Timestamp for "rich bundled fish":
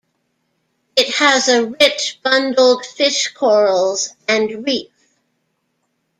1.67-3.27